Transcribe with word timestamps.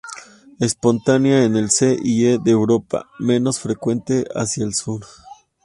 Espontánea 0.59 1.43
en 1.43 1.55
el 1.55 1.69
C 1.69 1.95
y 2.01 2.25
E 2.25 2.39
de 2.39 2.49
Europa, 2.49 3.11
menos 3.19 3.59
frecuente 3.59 4.25
hacia 4.33 4.63
el 4.65 4.73
Sur. 4.73 5.05